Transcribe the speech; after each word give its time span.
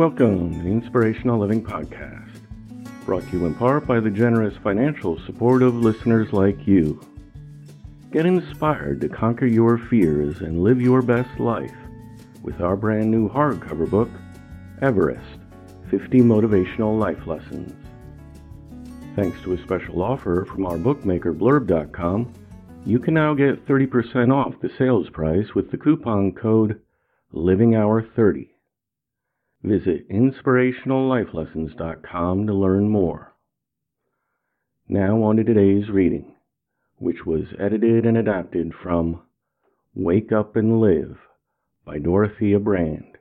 Welcome 0.00 0.54
to 0.54 0.62
the 0.62 0.70
Inspirational 0.70 1.38
Living 1.38 1.62
Podcast, 1.62 2.40
brought 3.04 3.22
to 3.24 3.32
you 3.32 3.44
in 3.44 3.54
part 3.54 3.86
by 3.86 4.00
the 4.00 4.08
generous 4.08 4.56
financial 4.62 5.20
support 5.26 5.62
of 5.62 5.74
listeners 5.74 6.32
like 6.32 6.66
you. 6.66 6.98
Get 8.10 8.24
inspired 8.24 9.02
to 9.02 9.10
conquer 9.10 9.44
your 9.44 9.76
fears 9.76 10.40
and 10.40 10.64
live 10.64 10.80
your 10.80 11.02
best 11.02 11.38
life 11.38 11.76
with 12.42 12.62
our 12.62 12.76
brand 12.76 13.10
new 13.10 13.28
hardcover 13.28 13.90
book, 13.90 14.08
Everest 14.80 15.38
50 15.90 16.20
Motivational 16.20 16.98
Life 16.98 17.26
Lessons. 17.26 17.74
Thanks 19.16 19.38
to 19.42 19.52
a 19.52 19.62
special 19.64 20.00
offer 20.00 20.46
from 20.46 20.64
our 20.64 20.78
bookmaker 20.78 21.34
Blurb.com, 21.34 22.32
you 22.86 22.98
can 22.98 23.12
now 23.12 23.34
get 23.34 23.66
30% 23.66 24.32
off 24.32 24.62
the 24.62 24.72
sales 24.78 25.10
price 25.10 25.54
with 25.54 25.70
the 25.70 25.76
coupon 25.76 26.32
code 26.32 26.80
LivingHour30. 27.34 28.48
Visit 29.62 30.08
inspirationallifelessons.com 30.08 32.46
to 32.46 32.54
learn 32.54 32.88
more. 32.88 33.34
Now 34.88 35.22
on 35.22 35.36
to 35.36 35.44
today's 35.44 35.90
reading, 35.90 36.34
which 36.96 37.26
was 37.26 37.44
edited 37.58 38.06
and 38.06 38.16
adapted 38.16 38.72
from 38.82 39.20
Wake 39.94 40.32
Up 40.32 40.56
and 40.56 40.80
Live 40.80 41.18
by 41.84 41.98
Dorothea 41.98 42.58
Brande, 42.58 43.18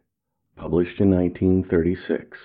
published 0.55 1.02
in 1.02 1.12
1936. 1.12 2.38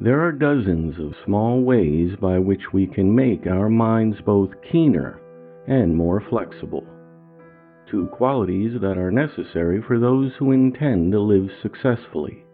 There 0.00 0.20
are 0.20 0.32
dozens 0.32 0.98
of 0.98 1.14
small 1.24 1.62
ways 1.62 2.16
by 2.20 2.40
which 2.40 2.72
we 2.72 2.88
can 2.88 3.14
make 3.14 3.46
our 3.46 3.68
minds 3.68 4.16
both 4.26 4.50
keener 4.68 5.20
and 5.68 5.96
more 5.96 6.20
flexible 6.28 6.84
two 7.90 8.06
qualities 8.06 8.80
that 8.80 8.98
are 8.98 9.10
necessary 9.10 9.82
for 9.82 9.98
those 9.98 10.32
who 10.38 10.52
intend 10.52 11.12
to 11.12 11.20
live 11.20 11.48
successfully. 11.62 12.44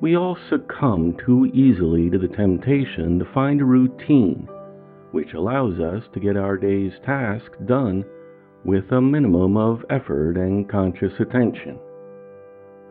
We 0.00 0.16
all 0.16 0.36
succumb 0.50 1.16
too 1.24 1.50
easily 1.54 2.10
to 2.10 2.18
the 2.18 2.28
temptation 2.28 3.18
to 3.18 3.32
find 3.32 3.60
a 3.60 3.64
routine 3.64 4.48
which 5.12 5.32
allows 5.32 5.78
us 5.78 6.02
to 6.12 6.20
get 6.20 6.36
our 6.36 6.56
day's 6.56 6.92
task 7.06 7.52
done 7.66 8.04
with 8.64 8.90
a 8.90 9.00
minimum 9.00 9.56
of 9.56 9.84
effort 9.90 10.36
and 10.36 10.68
conscious 10.68 11.12
attention. 11.20 11.78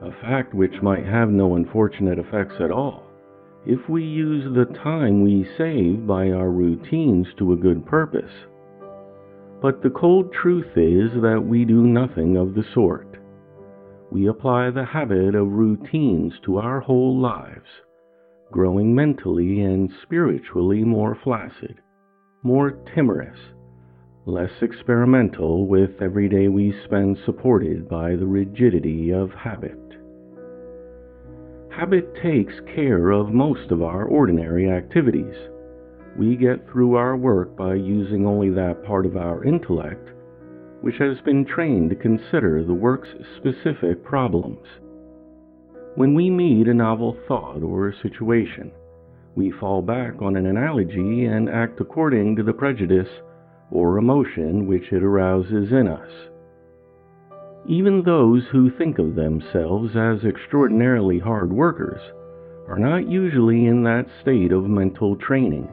A 0.01 0.11
fact 0.21 0.53
which 0.53 0.81
might 0.81 1.05
have 1.05 1.29
no 1.29 1.55
unfortunate 1.55 2.19
effects 2.19 2.55
at 2.59 2.71
all 2.71 3.03
if 3.65 3.87
we 3.87 4.03
use 4.03 4.43
the 4.53 4.65
time 4.83 5.23
we 5.23 5.47
save 5.57 6.05
by 6.05 6.29
our 6.29 6.49
routines 6.49 7.27
to 7.37 7.53
a 7.53 7.57
good 7.57 7.85
purpose. 7.85 8.31
But 9.63 9.81
the 9.81 9.91
cold 9.91 10.33
truth 10.33 10.75
is 10.75 11.21
that 11.21 11.45
we 11.47 11.63
do 11.63 11.83
nothing 11.83 12.35
of 12.35 12.53
the 12.53 12.65
sort. 12.73 13.17
We 14.11 14.27
apply 14.27 14.71
the 14.71 14.83
habit 14.83 15.35
of 15.35 15.53
routines 15.53 16.33
to 16.43 16.57
our 16.57 16.81
whole 16.81 17.17
lives, 17.17 17.69
growing 18.51 18.93
mentally 18.93 19.61
and 19.61 19.89
spiritually 20.01 20.83
more 20.83 21.15
flaccid, 21.15 21.79
more 22.43 22.71
timorous, 22.93 23.39
less 24.25 24.51
experimental 24.61 25.65
with 25.65 26.01
every 26.01 26.27
day 26.27 26.49
we 26.49 26.75
spend 26.83 27.17
supported 27.23 27.87
by 27.87 28.17
the 28.17 28.27
rigidity 28.27 29.11
of 29.11 29.31
habit. 29.31 29.79
Habit 31.69 32.13
takes 32.21 32.55
care 32.75 33.11
of 33.11 33.31
most 33.31 33.71
of 33.71 33.81
our 33.81 34.03
ordinary 34.03 34.69
activities 34.69 35.37
we 36.17 36.35
get 36.35 36.69
through 36.69 36.95
our 36.95 37.15
work 37.17 37.55
by 37.55 37.73
using 37.73 38.25
only 38.25 38.49
that 38.51 38.83
part 38.85 39.05
of 39.05 39.17
our 39.17 39.43
intellect 39.43 40.09
which 40.83 40.97
has 40.97 41.15
been 41.23 41.45
trained 41.45 41.89
to 41.89 41.95
consider 41.95 42.61
the 42.61 42.73
work's 42.73 43.07
specific 43.37 44.03
problems. 44.03 44.67
When 45.95 46.13
we 46.13 46.29
meet 46.29 46.67
a 46.67 46.73
novel 46.73 47.17
thought 47.25 47.63
or 47.63 47.87
a 47.87 48.01
situation, 48.01 48.69
we 49.33 49.49
fall 49.49 49.81
back 49.81 50.21
on 50.21 50.35
an 50.35 50.45
analogy 50.45 51.23
and 51.23 51.49
act 51.49 51.79
according 51.79 52.35
to 52.35 52.43
the 52.43 52.51
prejudice 52.51 53.07
or 53.71 53.97
emotion 53.97 54.67
which 54.67 54.91
it 54.91 55.03
arouses 55.03 55.71
in 55.71 55.87
us. 55.87 56.11
Even 57.65 58.03
those 58.03 58.43
who 58.51 58.69
think 58.69 58.99
of 58.99 59.15
themselves 59.15 59.95
as 59.95 60.25
extraordinarily 60.25 61.17
hard 61.17 61.53
workers 61.53 62.01
are 62.67 62.77
not 62.77 63.09
usually 63.09 63.67
in 63.67 63.83
that 63.83 64.07
state 64.21 64.51
of 64.51 64.65
mental 64.65 65.15
training 65.15 65.69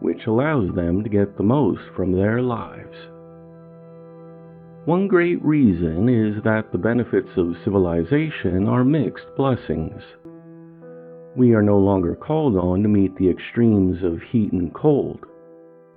which 0.00 0.26
allows 0.26 0.74
them 0.74 1.02
to 1.02 1.08
get 1.08 1.36
the 1.36 1.42
most 1.42 1.82
from 1.96 2.12
their 2.12 2.40
lives. 2.40 2.96
One 4.84 5.06
great 5.06 5.44
reason 5.44 6.08
is 6.08 6.42
that 6.44 6.72
the 6.72 6.78
benefits 6.78 7.28
of 7.36 7.56
civilization 7.62 8.66
are 8.66 8.84
mixed 8.84 9.26
blessings. 9.36 10.02
We 11.36 11.52
are 11.52 11.62
no 11.62 11.78
longer 11.78 12.14
called 12.14 12.56
on 12.56 12.82
to 12.82 12.88
meet 12.88 13.14
the 13.16 13.28
extremes 13.28 14.02
of 14.02 14.22
heat 14.22 14.52
and 14.52 14.72
cold, 14.72 15.26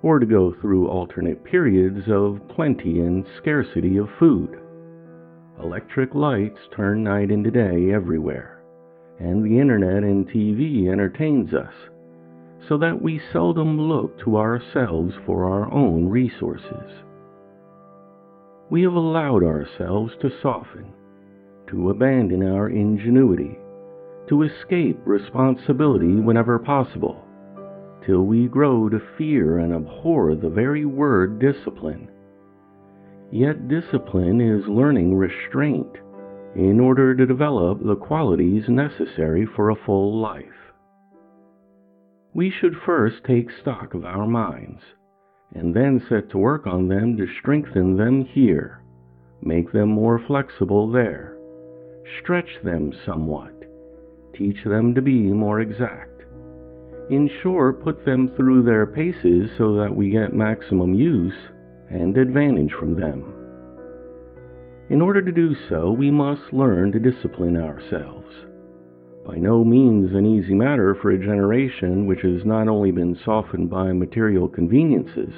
or 0.02 0.18
to 0.18 0.26
go 0.26 0.52
through 0.60 0.88
alternate 0.88 1.42
periods 1.44 2.08
of 2.08 2.40
plenty 2.48 3.00
and 3.00 3.24
scarcity 3.38 3.96
of 3.96 4.08
food. 4.18 4.60
Electric 5.62 6.14
lights 6.14 6.58
turn 6.76 7.04
night 7.04 7.30
into 7.30 7.50
day 7.50 7.92
everywhere, 7.92 8.62
and 9.18 9.44
the 9.44 9.58
internet 9.58 10.02
and 10.02 10.28
TV 10.28 10.90
entertains 10.92 11.54
us 11.54 11.72
so 12.68 12.78
that 12.78 13.02
we 13.02 13.20
seldom 13.32 13.80
look 13.80 14.18
to 14.20 14.36
ourselves 14.36 15.14
for 15.26 15.46
our 15.46 15.72
own 15.72 16.08
resources. 16.08 17.02
We 18.70 18.82
have 18.82 18.94
allowed 18.94 19.42
ourselves 19.42 20.12
to 20.20 20.30
soften, 20.40 20.92
to 21.68 21.90
abandon 21.90 22.48
our 22.48 22.68
ingenuity, 22.68 23.58
to 24.28 24.42
escape 24.42 24.98
responsibility 25.04 26.14
whenever 26.14 26.58
possible, 26.58 27.24
till 28.06 28.22
we 28.22 28.46
grow 28.46 28.88
to 28.88 29.00
fear 29.18 29.58
and 29.58 29.74
abhor 29.74 30.34
the 30.34 30.48
very 30.48 30.84
word 30.84 31.38
discipline. 31.40 32.08
Yet 33.30 33.68
discipline 33.68 34.40
is 34.40 34.68
learning 34.68 35.14
restraint 35.14 35.96
in 36.54 36.78
order 36.80 37.14
to 37.14 37.26
develop 37.26 37.82
the 37.82 37.96
qualities 37.96 38.64
necessary 38.68 39.46
for 39.56 39.70
a 39.70 39.84
full 39.84 40.20
life 40.20 40.44
we 42.34 42.50
should 42.50 42.74
first 42.86 43.16
take 43.24 43.50
stock 43.60 43.92
of 43.92 44.04
our 44.04 44.26
minds, 44.26 44.80
and 45.54 45.74
then 45.74 46.02
set 46.08 46.30
to 46.30 46.38
work 46.38 46.66
on 46.66 46.88
them 46.88 47.16
to 47.16 47.26
strengthen 47.38 47.96
them 47.96 48.24
here, 48.24 48.82
make 49.42 49.70
them 49.72 49.90
more 49.90 50.18
flexible 50.26 50.90
there, 50.90 51.36
stretch 52.20 52.48
them 52.64 52.90
somewhat, 53.04 53.52
teach 54.34 54.64
them 54.64 54.94
to 54.94 55.02
be 55.02 55.12
more 55.12 55.60
exact. 55.60 56.08
In 57.10 57.28
short, 57.42 57.82
put 57.82 58.06
them 58.06 58.30
through 58.34 58.62
their 58.62 58.86
paces 58.86 59.50
so 59.58 59.76
that 59.76 59.94
we 59.94 60.08
get 60.08 60.32
maximum 60.32 60.94
use 60.94 61.34
and 61.90 62.16
advantage 62.16 62.72
from 62.72 62.98
them. 62.98 63.34
In 64.88 65.02
order 65.02 65.20
to 65.20 65.32
do 65.32 65.54
so, 65.68 65.90
we 65.90 66.10
must 66.10 66.52
learn 66.52 66.92
to 66.92 66.98
discipline 66.98 67.58
ourselves 67.58 68.34
by 69.26 69.36
no 69.36 69.64
means 69.64 70.14
an 70.14 70.26
easy 70.26 70.54
matter 70.54 70.96
for 70.96 71.10
a 71.10 71.18
generation 71.18 72.06
which 72.06 72.22
has 72.22 72.44
not 72.44 72.68
only 72.68 72.90
been 72.90 73.16
softened 73.24 73.70
by 73.70 73.92
material 73.92 74.48
conveniences, 74.48 75.32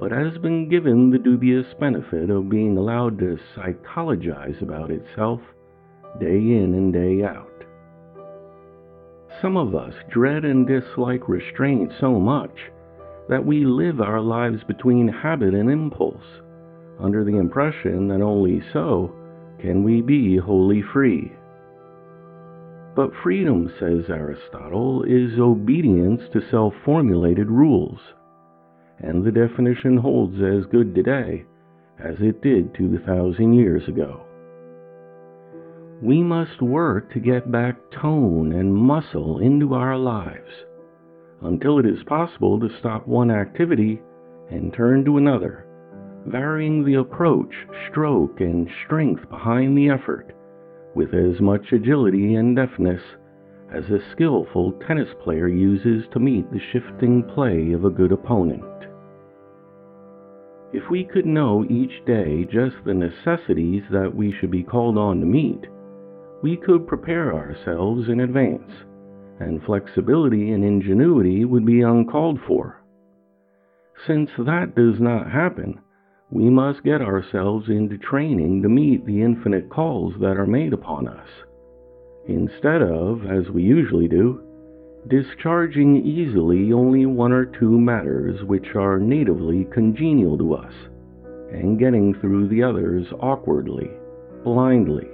but 0.00 0.12
has 0.12 0.38
been 0.38 0.68
given 0.68 1.10
the 1.10 1.18
dubious 1.18 1.66
benefit 1.78 2.30
of 2.30 2.48
being 2.48 2.76
allowed 2.76 3.18
to 3.18 3.38
psychologize 3.54 4.56
about 4.62 4.90
itself 4.90 5.40
day 6.20 6.36
in 6.36 6.74
and 6.74 6.92
day 6.92 7.22
out. 7.24 7.64
Some 9.42 9.56
of 9.56 9.74
us 9.74 9.94
dread 10.10 10.44
and 10.44 10.66
dislike 10.66 11.28
restraint 11.28 11.92
so 12.00 12.18
much 12.18 12.58
that 13.28 13.44
we 13.44 13.64
live 13.64 14.00
our 14.00 14.20
lives 14.20 14.64
between 14.66 15.06
habit 15.08 15.52
and 15.54 15.70
impulse, 15.70 16.24
under 16.98 17.24
the 17.24 17.36
impression 17.36 18.08
that 18.08 18.22
only 18.22 18.62
so 18.72 19.14
can 19.60 19.84
we 19.84 20.00
be 20.00 20.36
wholly 20.36 20.82
free. 20.92 21.30
But 22.98 23.14
freedom, 23.22 23.70
says 23.78 24.10
Aristotle, 24.10 25.04
is 25.04 25.38
obedience 25.38 26.20
to 26.32 26.40
self 26.50 26.74
formulated 26.84 27.48
rules, 27.48 28.00
and 28.98 29.22
the 29.22 29.30
definition 29.30 29.98
holds 29.98 30.42
as 30.42 30.66
good 30.66 30.96
today 30.96 31.44
as 32.00 32.16
it 32.18 32.42
did 32.42 32.74
2,000 32.74 33.52
years 33.52 33.86
ago. 33.86 34.22
We 36.02 36.24
must 36.24 36.60
work 36.60 37.12
to 37.12 37.20
get 37.20 37.52
back 37.52 37.76
tone 37.92 38.50
and 38.52 38.74
muscle 38.74 39.38
into 39.38 39.74
our 39.74 39.96
lives 39.96 40.50
until 41.42 41.78
it 41.78 41.86
is 41.86 42.02
possible 42.02 42.58
to 42.58 42.78
stop 42.80 43.06
one 43.06 43.30
activity 43.30 44.02
and 44.50 44.74
turn 44.74 45.04
to 45.04 45.18
another, 45.18 45.68
varying 46.26 46.84
the 46.84 46.94
approach, 46.94 47.54
stroke, 47.88 48.40
and 48.40 48.68
strength 48.84 49.30
behind 49.30 49.78
the 49.78 49.88
effort 49.88 50.34
with 50.98 51.14
as 51.14 51.40
much 51.40 51.70
agility 51.70 52.34
and 52.34 52.56
deftness 52.56 53.00
as 53.72 53.84
a 53.84 54.00
skillful 54.10 54.72
tennis 54.84 55.08
player 55.22 55.46
uses 55.46 56.02
to 56.12 56.18
meet 56.18 56.50
the 56.50 56.58
shifting 56.72 57.22
play 57.22 57.70
of 57.70 57.84
a 57.84 57.90
good 57.90 58.10
opponent. 58.10 58.64
If 60.72 60.90
we 60.90 61.04
could 61.04 61.24
know 61.24 61.64
each 61.70 62.04
day 62.04 62.44
just 62.50 62.74
the 62.84 62.94
necessities 62.94 63.84
that 63.92 64.12
we 64.12 64.34
should 64.40 64.50
be 64.50 64.64
called 64.64 64.98
on 64.98 65.20
to 65.20 65.26
meet, 65.26 65.68
we 66.42 66.56
could 66.56 66.88
prepare 66.88 67.32
ourselves 67.32 68.08
in 68.08 68.18
advance, 68.18 68.72
and 69.38 69.62
flexibility 69.62 70.50
and 70.50 70.64
ingenuity 70.64 71.44
would 71.44 71.64
be 71.64 71.82
uncalled 71.82 72.40
for. 72.44 72.82
Since 74.04 74.30
that 74.36 74.74
does 74.74 74.98
not 74.98 75.30
happen, 75.30 75.80
we 76.30 76.50
must 76.50 76.84
get 76.84 77.00
ourselves 77.00 77.68
into 77.68 77.96
training 77.96 78.62
to 78.62 78.68
meet 78.68 79.04
the 79.06 79.22
infinite 79.22 79.70
calls 79.70 80.12
that 80.20 80.36
are 80.36 80.46
made 80.46 80.72
upon 80.72 81.08
us, 81.08 81.28
instead 82.26 82.82
of, 82.82 83.24
as 83.24 83.48
we 83.50 83.62
usually 83.62 84.08
do, 84.08 84.42
discharging 85.08 85.96
easily 86.04 86.72
only 86.72 87.06
one 87.06 87.32
or 87.32 87.46
two 87.46 87.80
matters 87.80 88.44
which 88.44 88.74
are 88.74 88.98
natively 88.98 89.66
congenial 89.72 90.36
to 90.36 90.54
us, 90.54 90.72
and 91.50 91.78
getting 91.78 92.12
through 92.20 92.46
the 92.48 92.62
others 92.62 93.06
awkwardly, 93.20 93.88
blindly. 94.44 95.08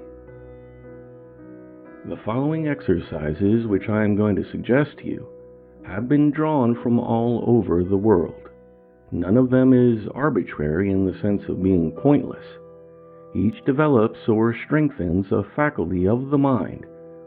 The 2.06 2.18
following 2.24 2.66
exercises, 2.66 3.66
which 3.66 3.88
I 3.88 4.02
am 4.02 4.16
going 4.16 4.34
to 4.36 4.50
suggest 4.50 4.98
to 4.98 5.06
you, 5.06 5.28
have 5.86 6.08
been 6.08 6.32
drawn 6.32 6.74
from 6.82 6.98
all 6.98 7.44
over 7.46 7.84
the 7.84 7.96
world. 7.96 8.43
None 9.14 9.36
of 9.36 9.48
them 9.48 9.72
is 9.72 10.08
arbitrary 10.12 10.90
in 10.90 11.06
the 11.06 11.16
sense 11.20 11.42
of 11.48 11.62
being 11.62 11.92
pointless. 11.92 12.44
Each 13.32 13.64
develops 13.64 14.18
or 14.28 14.52
strengthens 14.66 15.30
a 15.30 15.44
faculty 15.54 16.08
of 16.08 16.30
the 16.30 16.38
mind 16.38 16.84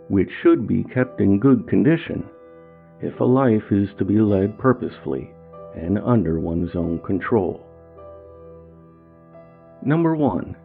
which 0.10 0.30
should 0.42 0.68
be 0.68 0.84
kept 0.84 1.22
in 1.22 1.40
good 1.40 1.66
condition 1.66 2.26
if 3.02 3.18
a 3.22 3.24
life 3.24 3.72
is 3.72 3.88
to 3.98 4.04
be 4.04 4.20
led 4.20 4.60
purposefully 4.60 5.32
and 5.78 5.98
under 6.00 6.42
one's 6.42 6.76
own 6.76 7.00
control. 7.00 7.66
Number 9.82 10.14
one, 10.14 10.58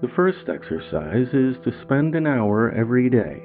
the 0.00 0.08
first 0.16 0.48
exercise 0.48 1.28
is 1.34 1.56
to 1.62 1.78
spend 1.82 2.14
an 2.14 2.26
hour 2.26 2.72
every 2.72 3.10
day 3.10 3.42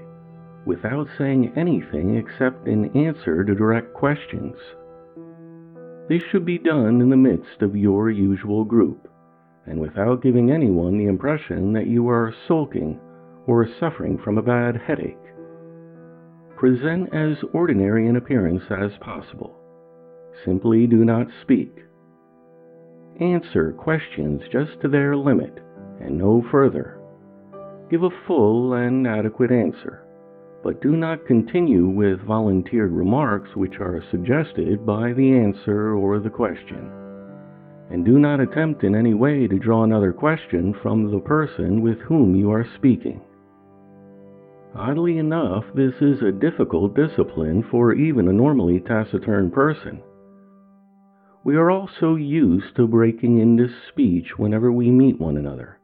without 0.66 1.08
saying 1.18 1.52
anything 1.58 2.16
except 2.16 2.66
in 2.66 2.96
answer 2.96 3.44
to 3.44 3.56
direct 3.56 3.94
questions. 3.94 4.56
This 6.10 6.22
should 6.32 6.46
be 6.46 6.58
done 6.58 7.02
in 7.02 7.10
the 7.10 7.18
midst 7.18 7.62
of 7.62 7.76
your 7.76 8.10
usual 8.10 8.64
group 8.64 9.08
and 9.66 9.80
without 9.80 10.24
giving 10.24 10.50
anyone 10.50 10.98
the 10.98 11.08
impression 11.08 11.74
that 11.74 11.88
you 11.88 12.08
are 12.08 12.34
sulking 12.48 13.00
or 13.46 13.68
suffering 13.80 14.18
from 14.24 14.38
a 14.38 14.42
bad 14.42 14.78
headache. 14.78 15.18
Present 16.56 17.14
as 17.14 17.38
ordinary 17.54 18.08
in 18.08 18.16
appearance 18.16 18.64
as 18.72 18.92
possible. 19.02 19.60
Simply 20.46 20.88
do 20.88 21.04
not 21.04 21.28
speak. 21.42 21.76
Answer 23.20 23.74
questions 23.74 24.42
just 24.52 24.80
to 24.82 24.88
their 24.88 25.16
limit 25.16 25.60
and 26.00 26.18
no 26.18 26.44
further. 26.50 27.00
Give 27.90 28.04
a 28.04 28.10
full 28.26 28.74
and 28.74 29.06
adequate 29.06 29.52
answer, 29.52 30.07
but 30.68 30.82
do 30.82 30.98
not 30.98 31.26
continue 31.26 31.88
with 31.88 32.20
volunteered 32.28 32.92
remarks 32.92 33.50
which 33.56 33.80
are 33.80 34.04
suggested 34.12 34.86
by 34.86 35.14
the 35.14 35.32
answer 35.32 35.96
or 35.96 36.20
the 36.20 36.30
question. 36.30 36.92
And 37.90 38.04
do 38.04 38.20
not 38.20 38.42
attempt 38.42 38.84
in 38.84 38.94
any 38.94 39.14
way 39.14 39.48
to 39.48 39.60
draw 39.60 39.86
another 39.86 40.12
question 40.12 40.76
from 40.82 41.10
the 41.10 41.22
person 41.22 41.82
with 41.82 41.98
whom 42.00 42.36
you 42.36 42.52
are 42.52 42.68
speaking. 42.76 43.22
Oddly 44.76 45.20
enough, 45.20 45.64
this 45.74 45.94
is 46.02 46.22
a 46.22 46.34
difficult 46.34 46.94
discipline 46.98 47.64
for 47.72 47.94
even 47.94 48.28
a 48.28 48.34
normally 48.34 48.82
taciturn 48.82 49.50
person. 49.50 50.04
We 51.46 51.56
are 51.56 51.72
all 51.72 51.90
so 51.98 52.18
used 52.18 52.76
to 52.76 52.88
breaking 52.88 53.40
into 53.40 53.74
speech 53.88 54.38
whenever 54.38 54.70
we 54.74 54.92
meet 54.92 55.18
one 55.18 55.38
another, 55.38 55.80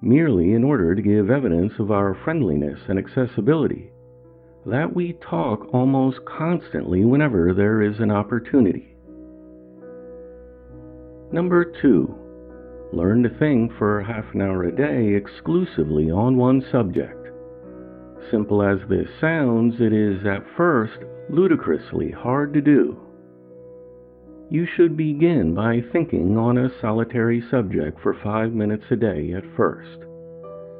merely 0.00 0.54
in 0.54 0.64
order 0.64 0.94
to 0.94 1.02
give 1.02 1.30
evidence 1.30 1.74
of 1.78 1.90
our 1.90 2.16
friendliness 2.24 2.80
and 2.88 2.98
accessibility, 2.98 3.90
that 4.66 4.94
we 4.94 5.12
talk 5.14 5.72
almost 5.72 6.18
constantly 6.24 7.04
whenever 7.04 7.54
there 7.54 7.82
is 7.82 7.98
an 8.00 8.10
opportunity. 8.10 8.96
Number 11.32 11.72
two, 11.80 12.14
learn 12.92 13.22
to 13.22 13.28
think 13.38 13.72
for 13.78 14.02
half 14.02 14.24
an 14.34 14.42
hour 14.42 14.64
a 14.64 14.74
day 14.74 15.14
exclusively 15.14 16.10
on 16.10 16.36
one 16.36 16.64
subject. 16.72 17.28
Simple 18.30 18.62
as 18.62 18.78
this 18.88 19.08
sounds, 19.20 19.74
it 19.80 19.92
is 19.92 20.26
at 20.26 20.44
first 20.56 20.98
ludicrously 21.30 22.10
hard 22.10 22.52
to 22.54 22.60
do. 22.60 22.98
You 24.50 24.66
should 24.76 24.96
begin 24.96 25.54
by 25.54 25.82
thinking 25.92 26.36
on 26.36 26.58
a 26.58 26.70
solitary 26.80 27.42
subject 27.50 28.00
for 28.00 28.14
five 28.22 28.52
minutes 28.52 28.84
a 28.90 28.96
day 28.96 29.32
at 29.32 29.44
first, 29.56 29.98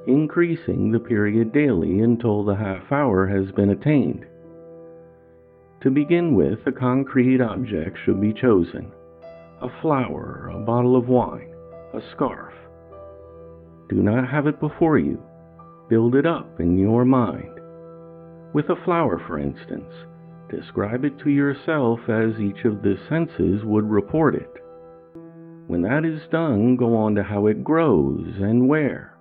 increasing 0.07 0.91
the 0.91 0.99
period 0.99 1.53
daily 1.53 2.01
until 2.01 2.45
the 2.45 2.57
half 2.57 2.91
hour 2.93 3.27
has 3.27 3.53
been 3.53 3.71
attained. 3.71 4.25
To 5.83 5.91
begin 5.91 6.35
with, 6.35 6.59
a 6.67 6.73
concrete 6.73 7.41
object 7.41 7.99
should 8.05 8.21
be 8.21 8.33
chosen 8.33 8.93
a 9.63 9.81
flower, 9.81 10.51
a 10.53 10.59
bottle 10.59 10.97
of 10.97 11.09
wine, 11.09 11.55
a 11.95 12.01
scarf. 12.13 12.53
Do 13.89 14.03
not 14.03 14.29
have 14.29 14.47
it 14.47 14.61
before 14.61 14.99
you 14.99 15.23
Build 15.89 16.17
it 16.17 16.27
up 16.27 16.59
in 16.59 16.77
your 16.77 17.05
mind. 17.05 17.61
With 18.53 18.69
a 18.71 18.85
flower, 18.85 19.23
for 19.25 19.39
instance, 19.39 19.93
describe 20.51 21.05
it 21.05 21.17
to 21.21 21.31
yourself 21.31 22.01
as 22.09 22.41
each 22.41 22.65
of 22.65 22.83
the 22.83 22.99
senses 23.09 23.65
would 23.65 23.89
report 23.89 24.35
it. 24.35 24.51
When 25.69 25.83
that 25.83 26.05
is 26.05 26.23
done, 26.33 26.75
go 26.75 26.97
on 26.97 27.15
to 27.15 27.23
how 27.23 27.47
it 27.47 27.63
grows 27.63 28.35
and 28.41 28.69
where, 28.69 29.16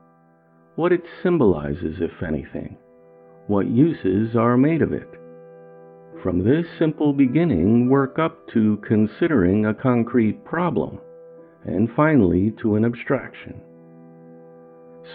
what 0.76 0.92
it 0.92 1.04
symbolizes, 1.24 1.96
if 2.00 2.22
anything, 2.22 2.78
what 3.48 3.68
uses 3.68 4.36
are 4.36 4.58
made 4.58 4.82
of 4.82 4.92
it. 4.92 5.10
From 6.22 6.44
this 6.44 6.66
simple 6.80 7.14
beginning, 7.14 7.90
work 7.90 8.20
up 8.20 8.48
to 8.54 8.82
considering 8.88 9.66
a 9.66 9.74
concrete 9.74 10.44
problem, 10.44 11.00
and 11.66 11.90
finally 11.96 12.54
to 12.62 12.76
an 12.76 12.84
abstraction. 12.84 13.62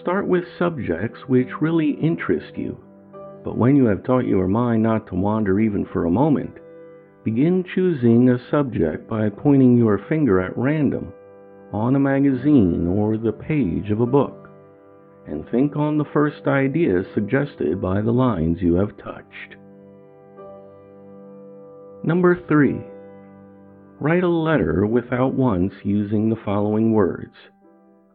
Start 0.01 0.27
with 0.27 0.45
subjects 0.59 1.19
which 1.27 1.61
really 1.61 1.91
interest 1.91 2.57
you, 2.57 2.79
but 3.45 3.59
when 3.59 3.77
you 3.77 3.87
have 3.87 4.05
taught 4.05 4.27
your 4.27 4.47
mind 4.47 4.83
not 4.83 5.07
to 5.09 5.15
wander 5.15 5.59
even 5.59 5.85
for 5.85 6.05
a 6.05 6.11
moment, 6.11 6.53
begin 7.25 7.65
choosing 7.75 8.31
a 8.31 8.51
subject 8.51 9.09
by 9.09 9.29
pointing 9.29 9.77
your 9.77 9.99
finger 10.09 10.41
at 10.41 10.57
random 10.57 11.13
on 11.73 11.97
a 11.97 12.01
magazine 12.01 12.87
or 12.87 13.17
the 13.17 13.33
page 13.33 13.91
of 13.91 14.01
a 14.01 14.07
book, 14.07 14.40
and 15.27 15.49
think 15.51 15.77
on 15.77 15.99
the 15.99 16.05
first 16.13 16.47
idea 16.47 17.03
suggested 17.15 17.81
by 17.81 18.01
the 18.01 18.13
lines 18.13 18.59
you 18.61 18.75
have 18.75 18.97
touched. 18.97 19.57
Number 22.03 22.41
three, 22.49 22.81
write 24.01 24.25
a 24.25 24.29
letter 24.29 24.87
without 24.87 25.35
once 25.35 25.73
using 25.85 26.29
the 26.31 26.41
following 26.45 26.93
words 26.93 27.35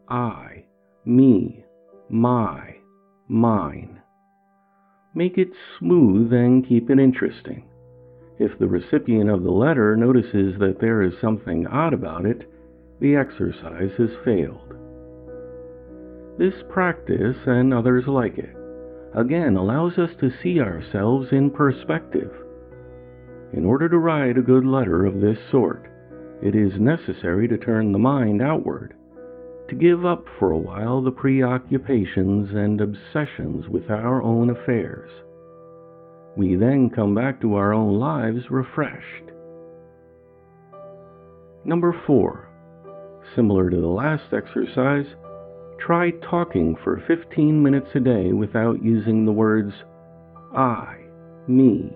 I, 0.10 0.66
me, 1.06 1.64
my, 2.10 2.76
mine. 3.28 4.02
Make 5.14 5.38
it 5.38 5.50
smooth 5.80 6.34
and 6.34 6.68
keep 6.68 6.90
it 6.90 7.00
interesting. 7.00 7.66
If 8.38 8.60
the 8.60 8.68
recipient 8.68 9.30
of 9.30 9.44
the 9.44 9.52
letter 9.52 9.96
notices 9.96 10.60
that 10.60 10.80
there 10.82 11.02
is 11.02 11.14
something 11.22 11.66
odd 11.68 11.94
about 11.94 12.26
it, 12.26 12.50
the 13.00 13.16
exercise 13.16 13.92
has 13.98 14.10
failed. 14.26 14.74
This 16.38 16.63
practice 16.70 17.38
and 17.46 17.74
others 17.74 18.08
like 18.08 18.38
it 18.38 18.56
again 19.13 19.56
allows 19.56 19.98
us 19.98 20.10
to 20.20 20.30
see 20.44 20.60
ourselves 20.60 21.30
in 21.32 21.50
perspective. 21.50 22.32
In 23.54 23.65
order 23.65 23.88
to 23.88 23.98
write 23.98 24.38
a 24.38 24.42
good 24.42 24.65
letter 24.65 25.06
of 25.06 25.22
this 25.22 25.39
sort, 25.50 25.89
it 26.42 26.54
is 26.54 26.77
necessary 26.80 27.48
to 27.48 27.58
turn 27.58 27.94
the 27.94 28.00
mind 28.00 28.42
outward 28.42 28.94
to 29.70 29.75
give 29.75 30.06
up 30.06 30.25
for 30.38 30.51
a 30.51 30.58
while 30.58 31.01
the 31.01 31.12
preoccupations 31.12 32.51
and 32.54 32.82
obsessions 32.82 33.68
with 33.70 33.89
our 33.89 34.22
own 34.22 34.50
affairs. 34.50 35.10
We 36.36 36.56
then 36.56 36.89
come 36.89 37.15
back 37.15 37.39
to 37.42 37.56
our 37.56 37.74
own 37.74 37.98
lives 37.98 38.51
refreshed. 38.51 39.32
Number 41.63 42.00
four, 42.06 42.50
similar 43.36 43.70
to 43.70 43.77
the 43.77 43.88
last 43.88 44.34
exercise, 44.34 45.08
try 45.79 46.12
talking 46.29 46.75
for 46.84 47.03
15 47.08 47.62
minutes 47.62 47.89
a 47.96 48.00
day 48.00 48.32
without 48.32 48.84
using 48.84 49.25
the 49.25 49.32
words 49.32 49.74
I, 50.55 50.98
me, 51.48 51.91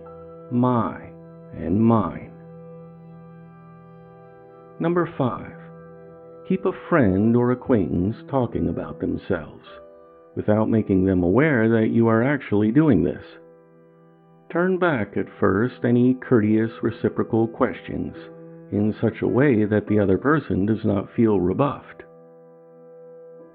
my, 0.51 1.09
and 1.53 1.81
mine. 1.81 2.31
Number 4.79 5.12
five, 5.17 5.55
keep 6.48 6.65
a 6.65 6.71
friend 6.89 7.36
or 7.36 7.51
acquaintance 7.51 8.15
talking 8.29 8.69
about 8.69 9.00
themselves 9.00 9.65
without 10.36 10.69
making 10.69 11.05
them 11.05 11.24
aware 11.24 11.67
that 11.69 11.89
you 11.91 12.07
are 12.07 12.24
actually 12.24 12.71
doing 12.71 13.03
this. 13.03 13.24
Turn 14.51 14.79
back 14.79 15.17
at 15.17 15.25
first 15.39 15.75
any 15.83 16.15
courteous 16.15 16.71
reciprocal 16.81 17.48
questions 17.48 18.15
in 18.71 18.95
such 19.01 19.21
a 19.21 19.27
way 19.27 19.65
that 19.65 19.88
the 19.88 20.00
other 20.00 20.17
person 20.17 20.65
does 20.65 20.83
not 20.83 21.13
feel 21.15 21.39
rebuffed. 21.39 22.03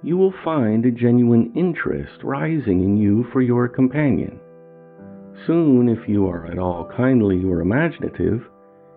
You 0.05 0.19
will 0.19 0.35
find 0.45 0.85
a 0.85 0.91
genuine 0.91 1.51
interest 1.57 2.23
rising 2.23 2.83
in 2.83 2.99
you 2.99 3.25
for 3.33 3.41
your 3.41 3.69
companion. 3.69 4.39
Soon, 5.47 5.89
if 5.89 6.07
you 6.07 6.27
are 6.27 6.45
at 6.45 6.59
all 6.59 6.91
kindly 6.95 7.43
or 7.43 7.63
imaginative, 7.63 8.43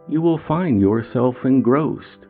you 0.10 0.22
will 0.22 0.42
find 0.50 0.82
yourself 0.82 1.36
engrossed, 1.46 2.28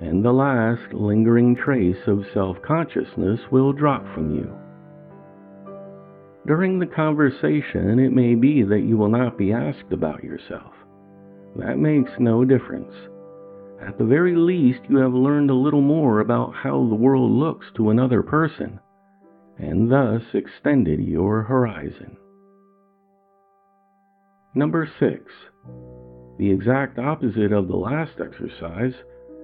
and 0.00 0.24
the 0.24 0.32
last 0.32 0.92
lingering 0.92 1.54
trace 1.54 2.08
of 2.08 2.24
self 2.34 2.60
consciousness 2.62 3.38
will 3.52 3.72
drop 3.72 4.02
from 4.14 4.34
you. 4.34 4.52
During 6.44 6.80
the 6.80 6.86
conversation, 6.86 8.00
it 8.00 8.10
may 8.12 8.34
be 8.34 8.64
that 8.64 8.82
you 8.82 8.96
will 8.96 9.10
not 9.10 9.38
be 9.38 9.52
asked 9.52 9.92
about 9.92 10.24
yourself. 10.24 10.72
That 11.54 11.78
makes 11.78 12.10
no 12.18 12.44
difference. 12.44 12.92
At 13.84 13.98
the 13.98 14.04
very 14.04 14.36
least, 14.36 14.80
you 14.88 14.98
have 14.98 15.12
learned 15.12 15.50
a 15.50 15.54
little 15.54 15.80
more 15.80 16.20
about 16.20 16.54
how 16.54 16.86
the 16.86 16.94
world 16.94 17.32
looks 17.32 17.66
to 17.74 17.90
another 17.90 18.22
person, 18.22 18.78
and 19.58 19.90
thus 19.90 20.22
extended 20.34 21.00
your 21.00 21.42
horizon. 21.42 22.16
Number 24.54 24.88
6. 25.00 25.24
The 26.38 26.50
exact 26.50 26.98
opposite 26.98 27.52
of 27.52 27.66
the 27.66 27.76
last 27.76 28.20
exercise, 28.20 28.94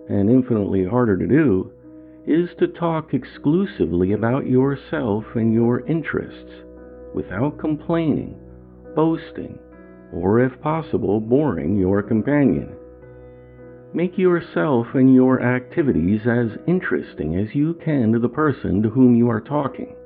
and 0.08 0.30
infinitely 0.30 0.84
harder 0.84 1.16
to 1.16 1.26
do, 1.26 1.72
is 2.24 2.48
to 2.58 2.68
talk 2.68 3.14
exclusively 3.14 4.12
about 4.12 4.46
yourself 4.46 5.24
and 5.34 5.52
your 5.52 5.84
interests 5.86 6.62
without 7.12 7.58
complaining, 7.58 8.38
boasting, 8.94 9.58
or 10.12 10.38
if 10.40 10.60
possible, 10.60 11.20
boring 11.20 11.76
your 11.76 12.02
companion. 12.02 12.77
Make 13.94 14.18
yourself 14.18 14.88
and 14.94 15.14
your 15.14 15.40
activities 15.42 16.20
as 16.26 16.58
interesting 16.66 17.36
as 17.36 17.54
you 17.54 17.72
can 17.72 18.12
to 18.12 18.18
the 18.18 18.28
person 18.28 18.82
to 18.82 18.90
whom 18.90 19.16
you 19.16 19.30
are 19.30 19.40
talking. 19.40 19.96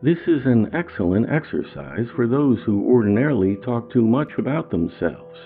This 0.00 0.18
is 0.26 0.46
an 0.46 0.74
excellent 0.74 1.30
exercise 1.30 2.06
for 2.16 2.26
those 2.26 2.58
who 2.64 2.88
ordinarily 2.90 3.56
talk 3.56 3.92
too 3.92 4.06
much 4.06 4.30
about 4.38 4.70
themselves, 4.70 5.38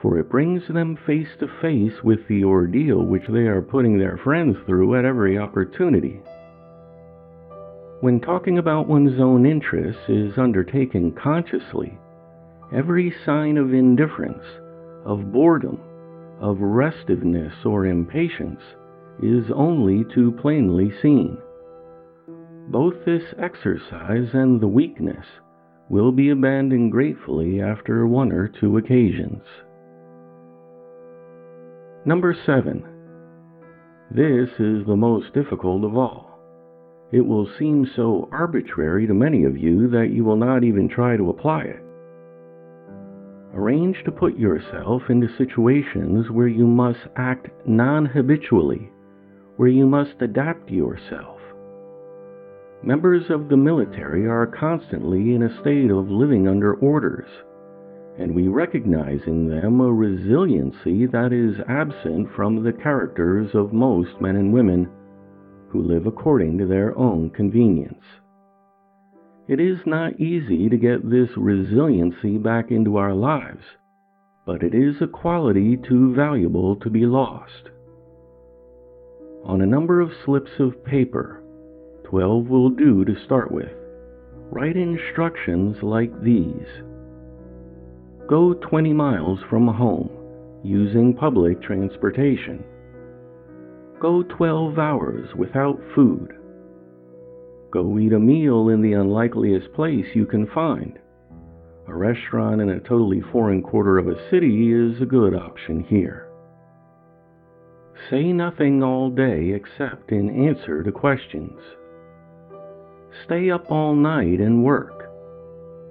for 0.00 0.18
it 0.18 0.30
brings 0.30 0.66
them 0.68 0.96
face 1.06 1.28
to 1.40 1.48
face 1.60 2.02
with 2.02 2.26
the 2.28 2.44
ordeal 2.44 3.04
which 3.04 3.26
they 3.28 3.46
are 3.46 3.60
putting 3.60 3.98
their 3.98 4.16
friends 4.16 4.56
through 4.64 4.96
at 4.96 5.04
every 5.04 5.36
opportunity. 5.36 6.22
When 8.00 8.20
talking 8.20 8.56
about 8.56 8.88
one's 8.88 9.20
own 9.20 9.44
interests 9.44 10.08
is 10.08 10.38
undertaken 10.38 11.12
consciously, 11.12 11.98
every 12.72 13.14
sign 13.24 13.58
of 13.58 13.74
indifference, 13.74 14.44
of 15.04 15.32
boredom, 15.32 15.80
of 16.40 16.58
restiveness 16.60 17.54
or 17.64 17.86
impatience 17.86 18.60
is 19.22 19.44
only 19.54 20.04
too 20.14 20.32
plainly 20.40 20.92
seen. 21.00 21.38
Both 22.68 23.04
this 23.04 23.22
exercise 23.38 24.28
and 24.32 24.60
the 24.60 24.68
weakness 24.68 25.26
will 25.88 26.12
be 26.12 26.30
abandoned 26.30 26.92
gratefully 26.92 27.60
after 27.60 28.06
one 28.06 28.32
or 28.32 28.48
two 28.48 28.78
occasions. 28.78 29.42
Number 32.06 32.34
7. 32.46 32.84
This 34.10 34.48
is 34.58 34.86
the 34.86 34.96
most 34.96 35.32
difficult 35.34 35.84
of 35.84 35.96
all. 35.96 36.38
It 37.12 37.24
will 37.24 37.48
seem 37.58 37.86
so 37.94 38.28
arbitrary 38.32 39.06
to 39.06 39.14
many 39.14 39.44
of 39.44 39.56
you 39.56 39.88
that 39.90 40.10
you 40.10 40.24
will 40.24 40.36
not 40.36 40.64
even 40.64 40.88
try 40.88 41.16
to 41.16 41.30
apply 41.30 41.62
it. 41.62 41.83
Arrange 43.54 44.02
to 44.04 44.10
put 44.10 44.36
yourself 44.36 45.02
into 45.08 45.28
situations 45.38 46.28
where 46.28 46.48
you 46.48 46.66
must 46.66 47.06
act 47.14 47.48
non 47.66 48.04
habitually, 48.04 48.90
where 49.56 49.68
you 49.68 49.86
must 49.86 50.20
adapt 50.20 50.70
yourself. 50.70 51.40
Members 52.82 53.30
of 53.30 53.48
the 53.48 53.56
military 53.56 54.26
are 54.26 54.46
constantly 54.46 55.34
in 55.34 55.44
a 55.44 55.60
state 55.60 55.90
of 55.90 56.10
living 56.10 56.48
under 56.48 56.74
orders, 56.74 57.28
and 58.18 58.34
we 58.34 58.48
recognize 58.48 59.20
in 59.26 59.48
them 59.48 59.80
a 59.80 59.92
resiliency 59.92 61.06
that 61.06 61.32
is 61.32 61.56
absent 61.68 62.28
from 62.34 62.64
the 62.64 62.72
characters 62.72 63.54
of 63.54 63.72
most 63.72 64.20
men 64.20 64.34
and 64.34 64.52
women 64.52 64.90
who 65.68 65.80
live 65.80 66.06
according 66.06 66.58
to 66.58 66.66
their 66.66 66.96
own 66.98 67.30
convenience. 67.30 68.04
It 69.46 69.60
is 69.60 69.78
not 69.84 70.18
easy 70.18 70.70
to 70.70 70.76
get 70.78 71.10
this 71.10 71.28
resiliency 71.36 72.38
back 72.38 72.70
into 72.70 72.96
our 72.96 73.12
lives, 73.12 73.62
but 74.46 74.62
it 74.62 74.74
is 74.74 75.02
a 75.02 75.06
quality 75.06 75.76
too 75.76 76.14
valuable 76.14 76.76
to 76.76 76.88
be 76.88 77.04
lost. 77.04 77.68
On 79.44 79.60
a 79.60 79.66
number 79.66 80.00
of 80.00 80.12
slips 80.24 80.50
of 80.58 80.82
paper, 80.84 81.42
12 82.04 82.48
will 82.48 82.70
do 82.70 83.04
to 83.04 83.14
start 83.26 83.52
with, 83.52 83.72
write 84.50 84.76
instructions 84.76 85.76
like 85.82 86.22
these 86.22 86.66
Go 88.26 88.54
20 88.54 88.94
miles 88.94 89.40
from 89.50 89.68
home 89.68 90.08
using 90.62 91.12
public 91.12 91.60
transportation. 91.60 92.64
Go 94.00 94.22
12 94.22 94.78
hours 94.78 95.28
without 95.36 95.78
food. 95.94 96.32
Go 97.74 97.98
eat 97.98 98.12
a 98.12 98.20
meal 98.20 98.68
in 98.68 98.82
the 98.82 98.92
unlikeliest 98.92 99.72
place 99.72 100.06
you 100.14 100.26
can 100.26 100.46
find. 100.46 100.96
A 101.88 101.92
restaurant 101.92 102.60
in 102.60 102.68
a 102.68 102.78
totally 102.78 103.20
foreign 103.32 103.62
quarter 103.62 103.98
of 103.98 104.06
a 104.06 104.30
city 104.30 104.70
is 104.70 105.02
a 105.02 105.06
good 105.06 105.34
option 105.34 105.82
here. 105.82 106.28
Say 108.08 108.32
nothing 108.32 108.84
all 108.84 109.10
day 109.10 109.50
except 109.50 110.12
in 110.12 110.48
answer 110.48 110.84
to 110.84 110.92
questions. 110.92 111.58
Stay 113.24 113.50
up 113.50 113.68
all 113.68 113.96
night 113.96 114.38
and 114.38 114.62
work. 114.62 115.10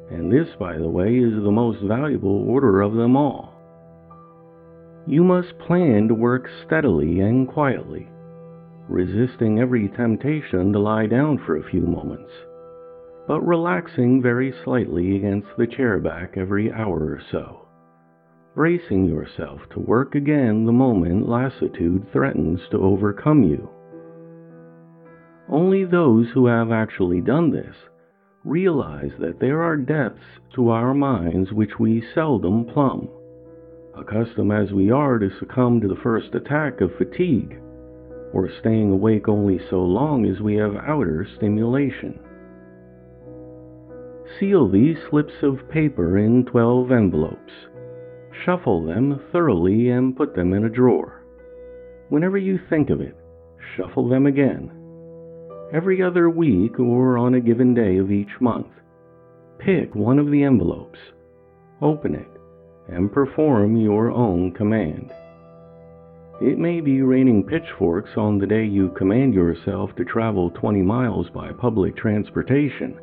And 0.09 0.31
this, 0.31 0.55
by 0.57 0.77
the 0.77 0.87
way, 0.87 1.17
is 1.17 1.33
the 1.33 1.51
most 1.51 1.81
valuable 1.81 2.49
order 2.49 2.81
of 2.81 2.93
them 2.93 3.17
all. 3.17 3.53
You 5.05 5.25
must 5.25 5.59
plan 5.59 6.07
to 6.07 6.13
work 6.13 6.49
steadily 6.65 7.19
and 7.19 7.45
quietly, 7.45 8.07
resisting 8.87 9.59
every 9.59 9.87
temptation 9.89 10.73
to 10.73 10.79
lie 10.79 11.05
down 11.05 11.37
for 11.45 11.57
a 11.57 11.69
few 11.69 11.81
moments, 11.81 12.31
but 13.27 13.41
relaxing 13.41 14.21
very 14.21 14.53
slightly 14.63 15.15
against 15.15 15.47
the 15.57 15.67
chair 15.67 15.99
back 15.99 16.33
every 16.37 16.71
hour 16.71 16.99
or 16.99 17.21
so, 17.31 17.67
bracing 18.55 19.05
yourself 19.05 19.61
to 19.71 19.79
work 19.79 20.15
again 20.15 20.65
the 20.65 20.71
moment 20.71 21.27
lassitude 21.27 22.05
threatens 22.11 22.59
to 22.71 22.77
overcome 22.77 23.43
you. 23.43 23.69
Only 25.49 25.85
those 25.85 26.27
who 26.33 26.47
have 26.47 26.71
actually 26.71 27.21
done 27.21 27.51
this 27.51 27.75
realize 28.43 29.11
that 29.19 29.39
there 29.39 29.61
are 29.61 29.77
depths 29.77 30.39
to 30.55 30.69
our 30.69 30.93
minds 30.93 31.51
which 31.51 31.79
we 31.79 32.03
seldom 32.13 32.65
plumb 32.65 33.09
accustomed 33.95 34.51
as 34.51 34.71
we 34.71 34.91
are 34.91 35.19
to 35.19 35.29
succumb 35.39 35.81
to 35.81 35.87
the 35.87 36.01
first 36.01 36.33
attack 36.33 36.81
of 36.81 36.95
fatigue, 36.97 37.59
or 38.33 38.49
staying 38.59 38.91
awake 38.91 39.29
only 39.29 39.59
so 39.69 39.81
long 39.81 40.25
as 40.25 40.41
we 40.41 40.55
have 40.55 40.75
outer 40.75 41.25
stimulation. 41.37 42.19
Seal 44.39 44.67
these 44.67 44.97
slips 45.09 45.33
of 45.43 45.69
paper 45.69 46.17
in 46.17 46.43
12 46.45 46.91
envelopes. 46.91 47.53
Shuffle 48.43 48.83
them 48.83 49.21
thoroughly 49.31 49.89
and 49.89 50.17
put 50.17 50.35
them 50.35 50.53
in 50.53 50.65
a 50.65 50.69
drawer. 50.69 51.23
Whenever 52.09 52.37
you 52.37 52.59
think 52.69 52.89
of 52.89 52.99
it, 52.99 53.15
shuffle 53.75 54.09
them 54.09 54.25
again. 54.25 54.71
Every 55.71 56.01
other 56.01 56.29
week 56.29 56.79
or 56.79 57.17
on 57.17 57.35
a 57.35 57.39
given 57.39 57.73
day 57.73 57.97
of 57.97 58.11
each 58.11 58.41
month, 58.41 58.67
pick 59.59 59.93
one 59.93 60.19
of 60.19 60.31
the 60.31 60.43
envelopes, 60.43 60.99
open 61.81 62.15
it, 62.15 62.27
and 62.87 63.11
perform 63.11 63.77
your 63.77 64.11
own 64.11 64.51
command. 64.51 65.11
It 66.41 66.57
may 66.57 66.81
be 66.81 67.03
raining 67.03 67.43
pitchforks 67.43 68.09
on 68.17 68.39
the 68.39 68.47
day 68.47 68.65
you 68.65 68.89
command 68.97 69.35
yourself 69.35 69.95
to 69.95 70.03
travel 70.03 70.49
20 70.49 70.81
miles 70.81 71.29
by 71.29 71.51
public 71.51 71.95
transportation. 71.95 72.99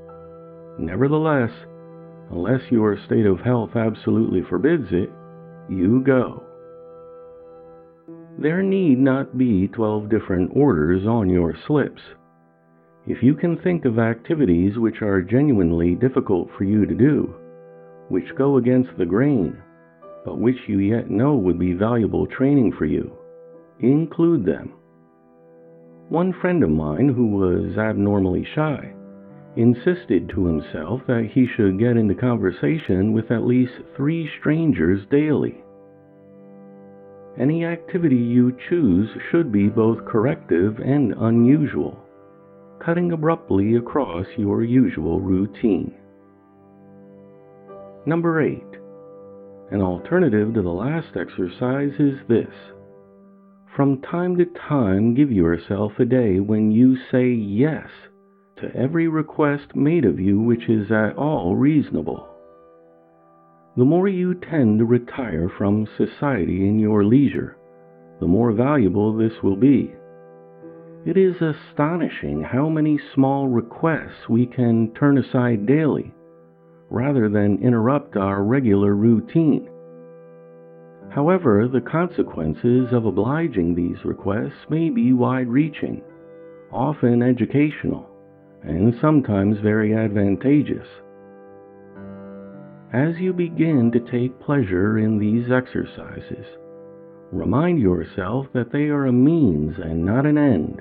Nevertheless, 0.80 1.52
unless 2.32 2.60
your 2.72 2.98
state 3.06 3.26
of 3.26 3.38
health 3.38 3.76
absolutely 3.76 4.42
forbids 4.42 4.88
it, 4.90 5.10
you 5.68 6.02
go. 6.04 6.42
There 8.36 8.62
need 8.64 8.98
not 8.98 9.38
be 9.38 9.68
12 9.68 10.08
different 10.08 10.50
orders 10.56 11.06
on 11.06 11.30
your 11.30 11.54
slips. 11.68 12.02
If 13.06 13.22
you 13.22 13.34
can 13.34 13.56
think 13.58 13.84
of 13.84 14.00
activities 14.00 14.76
which 14.76 15.02
are 15.02 15.22
genuinely 15.22 15.94
difficult 15.94 16.48
for 16.58 16.64
you 16.64 16.84
to 16.84 16.94
do, 16.94 17.32
which 18.08 18.34
go 18.36 18.56
against 18.56 18.90
the 18.98 19.06
grain, 19.06 19.56
but 20.24 20.38
which 20.38 20.58
you 20.66 20.80
yet 20.80 21.08
know 21.10 21.36
would 21.36 21.60
be 21.60 21.74
valuable 21.74 22.26
training 22.26 22.72
for 22.76 22.86
you. 22.86 23.16
Include 23.82 24.44
them. 24.44 24.72
One 26.10 26.32
friend 26.32 26.62
of 26.62 26.70
mine, 26.70 27.08
who 27.08 27.28
was 27.28 27.78
abnormally 27.78 28.46
shy, 28.54 28.92
insisted 29.56 30.28
to 30.28 30.44
himself 30.44 31.00
that 31.06 31.30
he 31.32 31.46
should 31.46 31.78
get 31.78 31.96
into 31.96 32.14
conversation 32.14 33.12
with 33.12 33.30
at 33.30 33.46
least 33.46 33.72
three 33.96 34.28
strangers 34.38 35.00
daily. 35.10 35.62
Any 37.38 37.64
activity 37.64 38.16
you 38.16 38.56
choose 38.68 39.08
should 39.30 39.50
be 39.50 39.68
both 39.68 40.04
corrective 40.04 40.78
and 40.80 41.14
unusual, 41.18 41.98
cutting 42.84 43.12
abruptly 43.12 43.76
across 43.76 44.26
your 44.36 44.62
usual 44.62 45.20
routine. 45.20 45.94
Number 48.04 48.42
8. 48.42 48.62
An 49.70 49.80
alternative 49.80 50.52
to 50.54 50.62
the 50.62 50.68
last 50.68 51.16
exercise 51.16 51.92
is 51.98 52.18
this. 52.28 52.52
From 53.80 54.02
time 54.02 54.36
to 54.36 54.44
time, 54.44 55.14
give 55.14 55.32
yourself 55.32 55.92
a 55.98 56.04
day 56.04 56.38
when 56.38 56.70
you 56.70 56.98
say 57.10 57.30
yes 57.30 57.88
to 58.58 58.70
every 58.76 59.08
request 59.08 59.74
made 59.74 60.04
of 60.04 60.20
you 60.20 60.38
which 60.38 60.68
is 60.68 60.90
at 60.90 61.16
all 61.16 61.56
reasonable. 61.56 62.28
The 63.78 63.86
more 63.86 64.06
you 64.06 64.34
tend 64.34 64.80
to 64.80 64.84
retire 64.84 65.50
from 65.56 65.88
society 65.96 66.68
in 66.68 66.78
your 66.78 67.04
leisure, 67.04 67.56
the 68.20 68.26
more 68.26 68.52
valuable 68.52 69.16
this 69.16 69.42
will 69.42 69.56
be. 69.56 69.94
It 71.06 71.16
is 71.16 71.36
astonishing 71.40 72.42
how 72.42 72.68
many 72.68 73.00
small 73.14 73.48
requests 73.48 74.28
we 74.28 74.44
can 74.44 74.92
turn 74.92 75.16
aside 75.16 75.64
daily 75.64 76.12
rather 76.90 77.30
than 77.30 77.62
interrupt 77.62 78.14
our 78.18 78.44
regular 78.44 78.94
routine. 78.94 79.69
However, 81.10 81.66
the 81.66 81.80
consequences 81.80 82.92
of 82.92 83.04
obliging 83.04 83.74
these 83.74 84.04
requests 84.04 84.68
may 84.68 84.90
be 84.90 85.12
wide 85.12 85.48
reaching, 85.48 86.02
often 86.72 87.20
educational, 87.20 88.08
and 88.62 88.94
sometimes 89.00 89.58
very 89.58 89.92
advantageous. 89.92 90.86
As 92.92 93.18
you 93.18 93.32
begin 93.32 93.90
to 93.92 94.00
take 94.00 94.38
pleasure 94.40 94.98
in 94.98 95.18
these 95.18 95.50
exercises, 95.50 96.46
remind 97.32 97.80
yourself 97.80 98.46
that 98.52 98.70
they 98.70 98.88
are 98.88 99.06
a 99.06 99.12
means 99.12 99.78
and 99.78 100.04
not 100.04 100.26
an 100.26 100.38
end. 100.38 100.80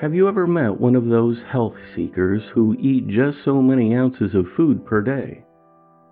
Have 0.00 0.14
you 0.14 0.28
ever 0.28 0.46
met 0.46 0.80
one 0.80 0.96
of 0.96 1.06
those 1.06 1.38
health 1.48 1.74
seekers 1.94 2.42
who 2.54 2.76
eat 2.80 3.08
just 3.08 3.38
so 3.44 3.62
many 3.62 3.94
ounces 3.94 4.34
of 4.34 4.46
food 4.56 4.84
per 4.84 5.00
day, 5.00 5.44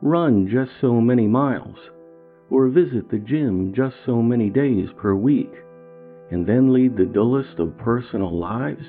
run 0.00 0.48
just 0.48 0.72
so 0.80 1.00
many 1.00 1.26
miles, 1.28 1.76
or 2.50 2.68
visit 2.68 3.10
the 3.10 3.18
gym 3.18 3.72
just 3.74 3.96
so 4.04 4.22
many 4.22 4.50
days 4.50 4.88
per 4.96 5.14
week, 5.14 5.52
and 6.30 6.46
then 6.46 6.72
lead 6.72 6.96
the 6.96 7.04
dullest 7.04 7.58
of 7.58 7.78
personal 7.78 8.38
lives? 8.38 8.84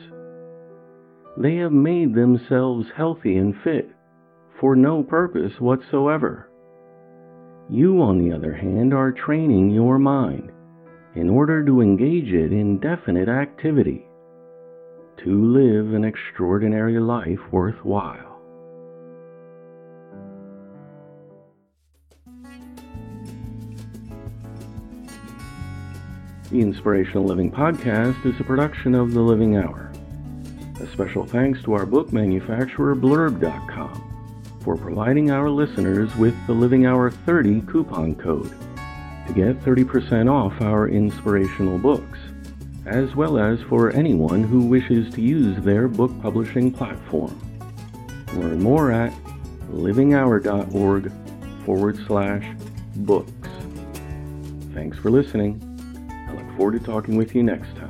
They 1.37 1.55
have 1.57 1.71
made 1.71 2.15
themselves 2.15 2.87
healthy 2.95 3.37
and 3.37 3.55
fit 3.63 3.89
for 4.59 4.75
no 4.75 5.03
purpose 5.03 5.53
whatsoever. 5.59 6.49
You, 7.69 8.01
on 8.01 8.17
the 8.17 8.35
other 8.35 8.53
hand, 8.53 8.93
are 8.93 9.11
training 9.11 9.69
your 9.71 9.99
mind 9.99 10.51
in 11.15 11.29
order 11.29 11.65
to 11.65 11.81
engage 11.81 12.31
it 12.31 12.51
in 12.51 12.79
definite 12.79 13.27
activity 13.27 14.07
to 15.23 15.53
live 15.53 15.93
an 15.93 16.03
extraordinary 16.03 16.99
life 16.99 17.39
worthwhile. 17.51 18.26
The 26.57 26.63
Inspirational 26.63 27.23
Living 27.23 27.51
Podcast 27.51 28.25
is 28.25 28.39
a 28.39 28.43
production 28.43 28.95
of 28.95 29.13
The 29.13 29.21
Living 29.21 29.57
Hour. 29.57 29.91
A 30.81 30.87
special 30.91 31.23
thanks 31.23 31.61
to 31.61 31.73
our 31.73 31.85
book 31.85 32.11
manufacturer, 32.11 32.95
Blurb.com, 32.95 34.57
for 34.63 34.75
providing 34.75 35.29
our 35.29 35.51
listeners 35.51 36.15
with 36.15 36.33
the 36.47 36.53
Living 36.53 36.87
Hour 36.87 37.11
30 37.11 37.61
coupon 37.61 38.15
code 38.15 38.49
to 39.27 39.33
get 39.33 39.61
30% 39.61 40.31
off 40.31 40.59
our 40.59 40.87
inspirational 40.87 41.77
books 41.77 42.17
as 42.87 43.15
well 43.15 43.37
as 43.37 43.61
for 43.69 43.91
anyone 43.91 44.43
who 44.43 44.65
wishes 44.65 45.13
to 45.13 45.21
use 45.21 45.63
their 45.63 45.87
book 45.87 46.11
publishing 46.23 46.71
platform. 46.71 47.39
Learn 48.33 48.63
more 48.63 48.91
at 48.91 49.13
livinghour.org 49.69 51.11
forward 51.63 51.99
slash 52.07 52.51
books. 52.95 53.49
Thanks 54.73 54.97
for 54.97 55.11
listening. 55.11 55.66
Forward 56.57 56.79
to 56.79 56.79
talking 56.79 57.17
with 57.17 57.35
you 57.35 57.43
next 57.43 57.75
time. 57.75 57.86